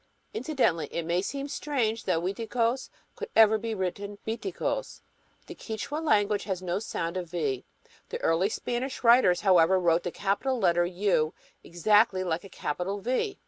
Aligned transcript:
Incidentally, 0.33 0.87
it 0.91 1.05
may 1.05 1.21
seem 1.21 1.47
strange 1.47 2.05
that 2.05 2.23
Uiticos 2.23 2.89
could 3.15 3.29
ever 3.35 3.59
be 3.59 3.75
written 3.75 4.17
"Biticos." 4.25 5.01
The 5.45 5.53
Quichua 5.53 5.99
language 6.03 6.45
has 6.45 6.59
no 6.59 6.79
sound 6.79 7.17
of 7.17 7.29
V. 7.29 7.65
The 8.09 8.19
early 8.21 8.49
Spanish 8.49 9.03
writers, 9.03 9.41
however, 9.41 9.79
wrote 9.79 10.01
the 10.01 10.09
capital 10.09 10.57
letter 10.57 10.87
U 10.87 11.35
exactly 11.63 12.23
like 12.23 12.43
a 12.43 12.49
capital 12.49 12.99
V. 12.99 13.37